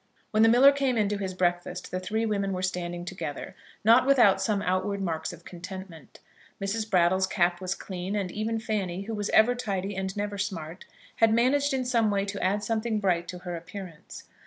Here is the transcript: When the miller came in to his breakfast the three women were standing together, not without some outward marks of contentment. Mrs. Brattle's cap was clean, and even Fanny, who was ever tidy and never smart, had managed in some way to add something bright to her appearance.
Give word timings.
When 0.31 0.41
the 0.41 0.49
miller 0.49 0.71
came 0.71 0.97
in 0.97 1.09
to 1.09 1.17
his 1.19 1.35
breakfast 1.35 1.91
the 1.91 1.99
three 1.99 2.25
women 2.25 2.53
were 2.53 2.63
standing 2.63 3.05
together, 3.05 3.55
not 3.83 4.07
without 4.07 4.41
some 4.41 4.63
outward 4.63 4.99
marks 4.99 5.31
of 5.31 5.45
contentment. 5.45 6.21
Mrs. 6.59 6.89
Brattle's 6.89 7.27
cap 7.27 7.61
was 7.61 7.75
clean, 7.75 8.15
and 8.15 8.31
even 8.31 8.57
Fanny, 8.59 9.03
who 9.03 9.13
was 9.13 9.29
ever 9.29 9.53
tidy 9.53 9.95
and 9.95 10.17
never 10.17 10.39
smart, 10.39 10.85
had 11.17 11.31
managed 11.31 11.71
in 11.71 11.85
some 11.85 12.09
way 12.09 12.25
to 12.25 12.43
add 12.43 12.63
something 12.63 12.99
bright 12.99 13.27
to 13.27 13.39
her 13.45 13.55
appearance. 13.55 14.23